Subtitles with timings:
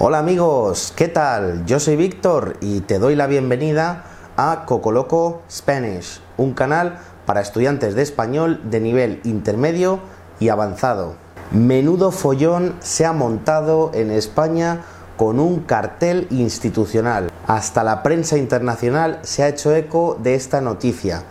[0.00, 1.64] Hola amigos, ¿qué tal?
[1.66, 4.02] Yo soy Víctor y te doy la bienvenida
[4.36, 10.00] a Cocoloco Spanish, un canal para estudiantes de español de nivel intermedio
[10.40, 11.14] y avanzado.
[11.52, 14.80] Menudo follón se ha montado en España
[15.16, 17.30] con un cartel institucional.
[17.46, 21.22] Hasta la prensa internacional se ha hecho eco de esta noticia,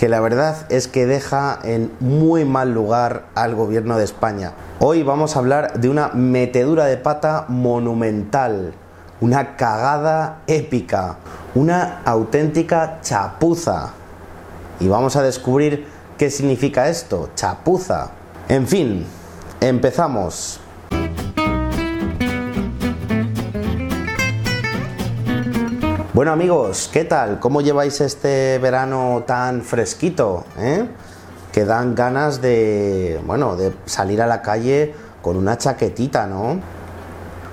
[0.00, 4.52] que la verdad es que deja en muy mal lugar al gobierno de España.
[4.78, 8.72] Hoy vamos a hablar de una metedura de pata monumental,
[9.20, 11.18] una cagada épica,
[11.54, 13.90] una auténtica chapuza.
[14.80, 15.86] Y vamos a descubrir
[16.16, 18.08] qué significa esto, chapuza.
[18.48, 19.04] En fin,
[19.60, 20.60] empezamos.
[26.20, 27.40] Bueno amigos, ¿qué tal?
[27.40, 30.44] ¿Cómo lleváis este verano tan fresquito?
[30.58, 30.86] Eh?
[31.50, 36.60] Que dan ganas de, bueno, de salir a la calle con una chaquetita, ¿no?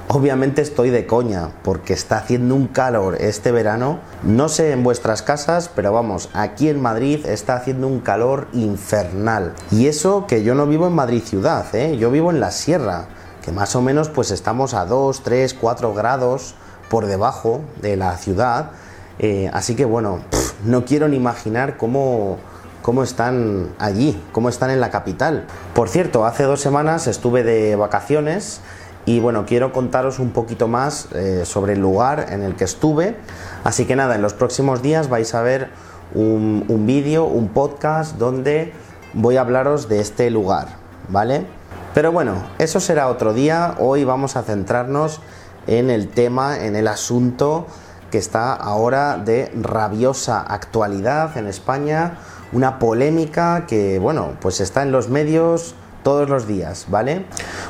[0.09, 3.99] Obviamente estoy de coña, porque está haciendo un calor este verano.
[4.23, 9.53] No sé en vuestras casas, pero vamos, aquí en Madrid está haciendo un calor infernal.
[9.71, 11.95] Y eso que yo no vivo en Madrid ciudad, ¿eh?
[11.95, 13.05] yo vivo en la sierra,
[13.45, 16.55] que más o menos pues estamos a 2, 3, 4 grados
[16.89, 18.71] por debajo de la ciudad.
[19.19, 20.19] Eh, así que bueno,
[20.63, 22.37] no quiero ni imaginar cómo,
[22.81, 25.45] cómo están allí, cómo están en la capital.
[25.73, 28.61] Por cierto, hace dos semanas estuve de vacaciones
[29.05, 33.17] y bueno, quiero contaros un poquito más eh, sobre el lugar en el que estuve.
[33.63, 35.69] Así que nada, en los próximos días vais a ver
[36.13, 38.73] un, un vídeo, un podcast donde
[39.13, 40.67] voy a hablaros de este lugar,
[41.09, 41.45] ¿vale?
[41.93, 43.75] Pero bueno, eso será otro día.
[43.79, 45.19] Hoy vamos a centrarnos
[45.67, 47.67] en el tema, en el asunto
[48.11, 52.17] que está ahora de rabiosa actualidad en España,
[52.53, 57.25] una polémica que, bueno, pues está en los medios todos los días, ¿vale?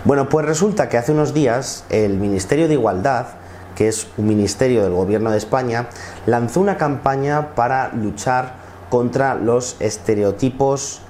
[0.05, 3.25] Bueno, pues resulta que hace unos días el Ministerio de Igualdad,
[3.75, 5.87] que es un ministerio del Gobierno de España,
[6.27, 8.53] lanzó una campaña para luchar
[8.89, 11.01] contra los estereotipos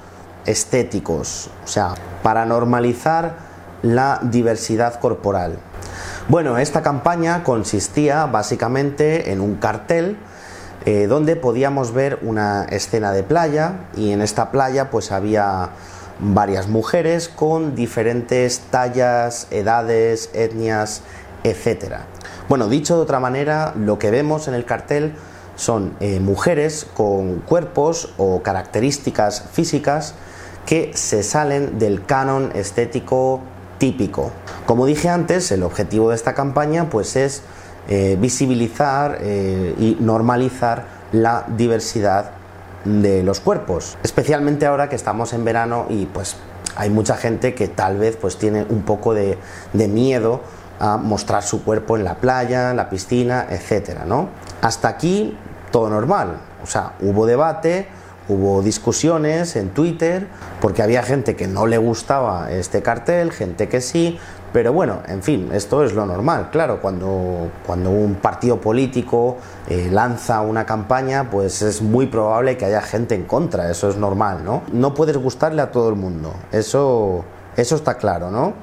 [0.45, 3.35] estéticos, o sea, para normalizar
[3.81, 5.59] la diversidad corporal.
[6.29, 10.17] Bueno, esta campaña consistía básicamente en un cartel
[10.85, 15.69] eh, donde podíamos ver una escena de playa y en esta playa pues había
[16.19, 21.01] varias mujeres con diferentes tallas, edades, etnias,
[21.45, 21.95] etc.
[22.49, 25.13] Bueno, dicho de otra manera, lo que vemos en el cartel
[25.55, 30.13] son eh, mujeres con cuerpos o características físicas
[30.65, 33.39] que se salen del canon estético
[33.77, 34.31] típico.
[34.65, 37.43] Como dije antes, el objetivo de esta campaña pues es
[37.89, 42.31] eh, visibilizar eh, y normalizar la diversidad
[42.83, 46.35] de los cuerpos, especialmente ahora que estamos en verano y pues
[46.75, 49.37] hay mucha gente que tal vez pues tiene un poco de,
[49.73, 50.41] de miedo
[50.79, 54.29] a mostrar su cuerpo en la playa, en la piscina, etcétera, ¿no?
[54.61, 55.37] Hasta aquí
[55.71, 57.87] todo normal, o sea, hubo debate,
[58.29, 60.27] hubo discusiones en Twitter,
[60.61, 64.19] porque había gente que no le gustaba este cartel, gente que sí,
[64.53, 66.49] pero bueno, en fin, esto es lo normal.
[66.51, 72.65] Claro, cuando, cuando un partido político eh, lanza una campaña, pues es muy probable que
[72.65, 74.63] haya gente en contra, eso es normal, ¿no?
[74.71, 78.53] No puedes gustarle a todo el mundo, eso, eso está claro, ¿no?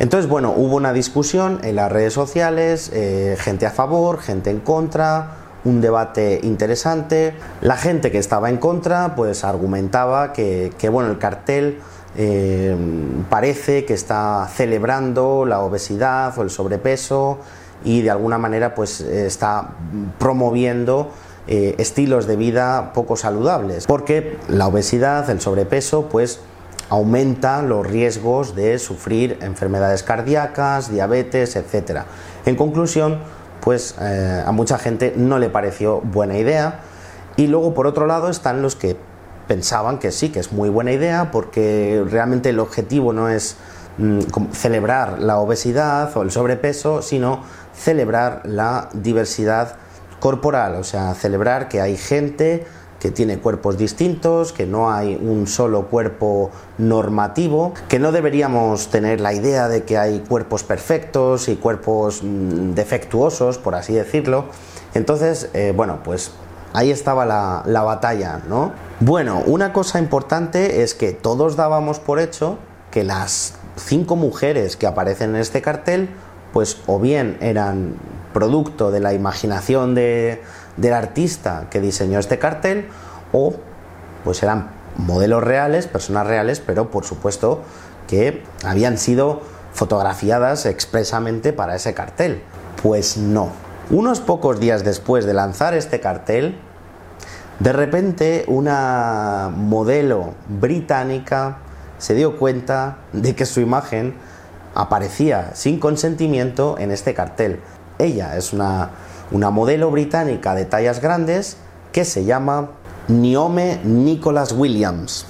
[0.00, 4.58] Entonces, bueno, hubo una discusión en las redes sociales, eh, gente a favor, gente en
[4.58, 7.34] contra, un debate interesante.
[7.60, 11.78] La gente que estaba en contra, pues argumentaba que, que bueno, el cartel
[12.16, 12.76] eh,
[13.28, 17.38] parece que está celebrando la obesidad o el sobrepeso
[17.84, 19.70] y de alguna manera pues está
[20.18, 21.10] promoviendo
[21.48, 26.38] eh, estilos de vida poco saludables porque la obesidad, el sobrepeso pues
[26.88, 32.02] aumenta los riesgos de sufrir enfermedades cardíacas, diabetes, etc.
[32.46, 33.18] En conclusión,
[33.64, 36.80] pues eh, a mucha gente no le pareció buena idea.
[37.36, 38.96] Y luego por otro lado están los que
[39.48, 43.56] pensaban que sí, que es muy buena idea porque realmente el objetivo no es
[43.96, 44.20] mm,
[44.52, 47.42] celebrar la obesidad o el sobrepeso, sino
[47.74, 49.76] celebrar la diversidad
[50.20, 52.66] corporal, o sea, celebrar que hay gente
[53.04, 59.20] que tiene cuerpos distintos, que no hay un solo cuerpo normativo, que no deberíamos tener
[59.20, 64.46] la idea de que hay cuerpos perfectos y cuerpos mm, defectuosos, por así decirlo.
[64.94, 66.30] Entonces, eh, bueno, pues
[66.72, 68.72] ahí estaba la, la batalla, ¿no?
[69.00, 72.56] Bueno, una cosa importante es que todos dábamos por hecho
[72.90, 76.08] que las cinco mujeres que aparecen en este cartel,
[76.54, 77.96] pues o bien eran
[78.32, 80.40] producto de la imaginación de,
[80.76, 82.88] del artista que diseñó este cartel,
[83.32, 83.54] o
[84.24, 87.62] pues eran modelos reales, personas reales, pero por supuesto
[88.06, 89.42] que habían sido
[89.72, 92.42] fotografiadas expresamente para ese cartel.
[92.82, 93.50] Pues no.
[93.90, 96.56] Unos pocos días después de lanzar este cartel,
[97.60, 101.58] de repente una modelo británica
[101.98, 104.14] se dio cuenta de que su imagen
[104.74, 107.60] aparecía sin consentimiento en este cartel.
[107.98, 108.90] Ella es una,
[109.30, 111.56] una modelo británica de tallas grandes
[111.92, 112.70] que se llama
[113.08, 115.26] Niome Nicholas Williams.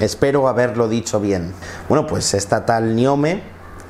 [0.00, 1.52] Espero haberlo dicho bien.
[1.88, 3.42] Bueno, pues esta tal Niome,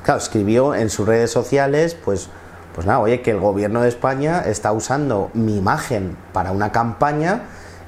[0.03, 2.29] claro, escribió en sus redes sociales, pues,
[2.73, 7.43] pues nada, oye, que el gobierno de España está usando mi imagen para una campaña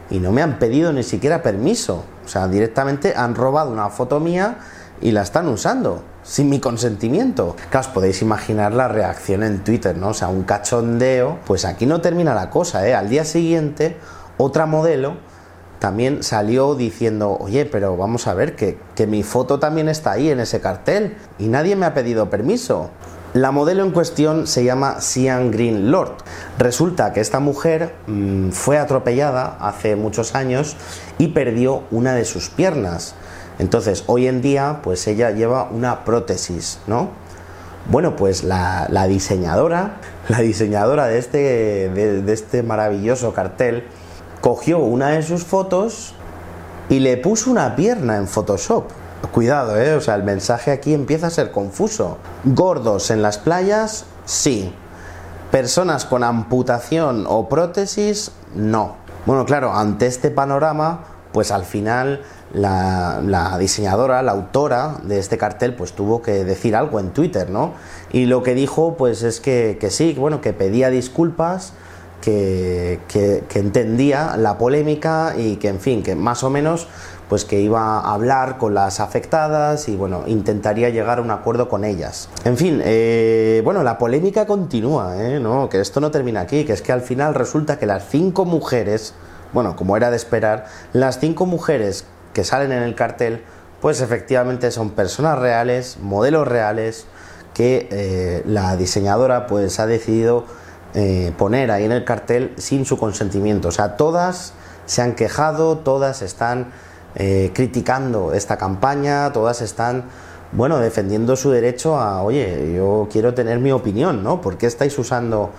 [0.09, 2.05] y no me han pedido ni siquiera permiso.
[2.23, 4.59] O sea, directamente han robado una foto mía
[5.01, 7.55] y la están usando sin mi consentimiento.
[7.69, 10.09] Claro, os podéis imaginar la reacción en Twitter, ¿no?
[10.09, 11.39] O sea, un cachondeo.
[11.45, 12.93] Pues aquí no termina la cosa, ¿eh?
[12.93, 13.97] Al día siguiente,
[14.37, 15.17] otra modelo
[15.79, 20.29] también salió diciendo, oye, pero vamos a ver, que, que mi foto también está ahí
[20.29, 22.91] en ese cartel y nadie me ha pedido permiso.
[23.33, 26.17] La modelo en cuestión se llama Sian Green Lord.
[26.59, 30.75] Resulta que esta mujer mmm, fue atropellada hace muchos años
[31.17, 33.15] y perdió una de sus piernas.
[33.59, 37.09] Entonces, hoy en día, pues ella lleva una prótesis, ¿no?
[37.89, 39.97] Bueno, pues la, diseñadora,
[40.29, 41.37] la diseñadora de este,
[41.89, 43.87] de este maravilloso cartel,
[44.41, 46.15] cogió una de sus fotos
[46.89, 48.85] y le puso una pierna en Photoshop.
[49.31, 49.93] Cuidado, ¿eh?
[49.95, 52.17] O sea, el mensaje aquí empieza a ser confuso.
[52.43, 54.73] Gordos en las playas, sí.
[55.51, 58.95] Personas con amputación o prótesis, no.
[59.25, 62.21] Bueno, claro, ante este panorama, pues al final
[62.53, 67.73] la, diseñadora, la autora de este cartel, pues tuvo que decir algo en Twitter, ¿no?
[68.11, 71.73] Y lo que dijo, pues es que, que sí, bueno, que pedía disculpas,
[72.21, 76.87] que, que, que entendía la polémica y que, en fin, que más o menos
[77.31, 81.69] pues que iba a hablar con las afectadas y bueno, intentaría llegar a un acuerdo
[81.69, 82.27] con ellas.
[82.43, 85.39] En fin, eh, bueno, la polémica continúa, ¿eh?
[85.39, 85.69] ¿no?
[85.69, 89.13] que esto no termina aquí, que es que al final resulta que las cinco mujeres,
[89.53, 93.43] bueno, como era de esperar, las cinco mujeres que salen en el cartel,
[93.81, 97.05] pues efectivamente son personas reales, modelos reales,
[97.53, 100.45] que eh, la diseñadora pues ha decidido
[100.93, 103.69] eh, poner ahí en el cartel sin su consentimiento.
[103.69, 104.53] O sea, todas
[104.85, 106.71] se han quejado, todas están
[107.15, 110.05] eh, criticando esta campaña, todas están,
[110.51, 114.41] bueno, defendiendo su derecho a, oye, yo quiero tener mi opinión, ¿no?
[114.41, 115.51] ¿Por qué estáis usando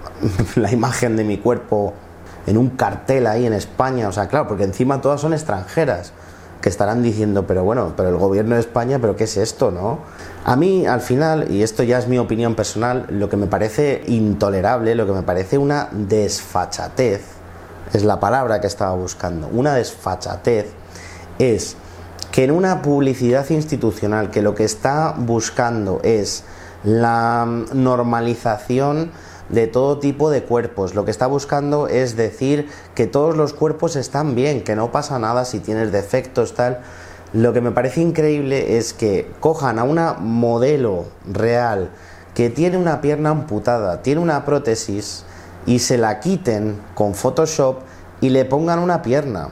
[0.56, 1.94] la imagen de mi cuerpo
[2.46, 4.08] en un cartel ahí en España?
[4.08, 6.12] O sea, claro, porque encima todas son extranjeras
[6.62, 9.98] que estarán diciendo, pero bueno, pero el gobierno de España, pero ¿qué es esto, no?
[10.44, 14.02] A mí, al final, y esto ya es mi opinión personal, lo que me parece
[14.06, 17.22] intolerable, lo que me parece una desfachatez,
[17.92, 20.72] es la palabra que estaba buscando, una desfachatez,
[21.38, 21.76] es
[22.30, 26.44] que en una publicidad institucional que lo que está buscando es
[26.84, 29.10] la normalización
[29.52, 30.94] de todo tipo de cuerpos.
[30.94, 35.18] Lo que está buscando es decir que todos los cuerpos están bien, que no pasa
[35.18, 36.80] nada si tienes defectos, tal.
[37.32, 41.90] Lo que me parece increíble es que cojan a una modelo real
[42.34, 45.24] que tiene una pierna amputada, tiene una prótesis
[45.66, 47.80] y se la quiten con Photoshop
[48.20, 49.50] y le pongan una pierna.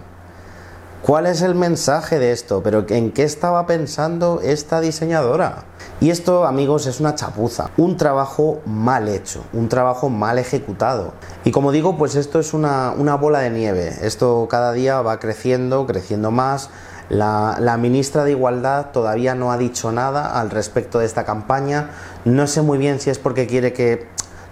[1.03, 2.63] ¿Cuál es el mensaje de esto?
[2.63, 5.65] ¿Pero en qué estaba pensando esta diseñadora?
[5.99, 11.15] Y esto, amigos, es una chapuza, un trabajo mal hecho, un trabajo mal ejecutado.
[11.43, 13.97] Y como digo, pues esto es una, bola de nieve.
[14.03, 16.69] Esto cada día va creciendo, creciendo más.
[17.09, 21.93] La, ministra de Igualdad todavía no ha dicho nada al respecto de esta campaña.
[22.27, 24.07] No sé muy bien si es porque quiere que,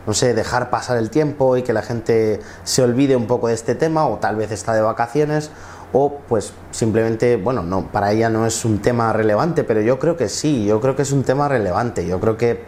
[0.06, 3.54] no sé, dejar pasar el tiempo y que la gente se olvide un poco de
[3.54, 5.50] este tema o tal vez está de vacaciones
[5.92, 10.16] o pues simplemente, bueno, no, para ella no es un tema relevante, pero yo creo
[10.16, 12.64] que sí, yo creo que es un tema relevante, yo creo que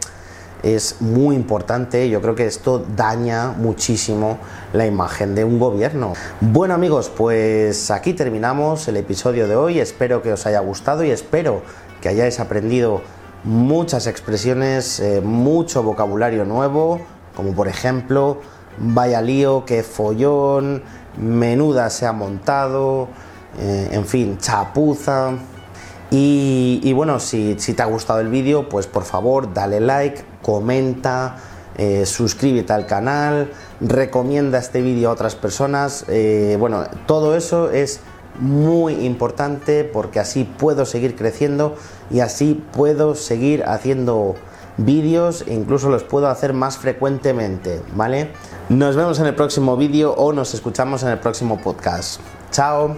[0.63, 4.37] es muy importante, yo creo que esto daña muchísimo
[4.73, 6.13] la imagen de un gobierno.
[6.39, 11.11] Bueno amigos, pues aquí terminamos el episodio de hoy, espero que os haya gustado y
[11.11, 11.61] espero
[11.99, 13.01] que hayáis aprendido
[13.43, 17.01] muchas expresiones, eh, mucho vocabulario nuevo,
[17.35, 18.37] como por ejemplo,
[18.77, 20.83] vaya lío, que follón,
[21.17, 23.07] menuda se ha montado,
[23.59, 25.33] eh, en fin, chapuza.
[26.13, 31.37] Y, bueno, si, si, te ha gustado el vídeo, pues por favor dale like, comenta,
[31.77, 33.49] eh, suscríbete al canal,
[33.79, 36.03] recomienda este vídeo a otras personas.
[36.09, 38.01] Eh, bueno, todo eso es
[38.39, 41.75] muy importante porque así puedo seguir creciendo
[42.09, 44.35] y así puedo seguir haciendo
[44.85, 48.31] vídeos e incluso los puedo hacer más frecuentemente, ¿vale?
[48.69, 52.21] Nos vemos en el próximo vídeo o nos escuchamos en el próximo podcast.
[52.51, 52.95] Chao.